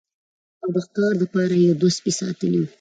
او 0.63 0.69
د 0.73 0.75
ښکار 0.85 1.13
د 1.19 1.23
پاره 1.33 1.55
يې 1.61 1.65
يو 1.69 1.77
دوه 1.81 1.91
سپي 1.97 2.11
ساتلي 2.19 2.57
وو 2.59 2.67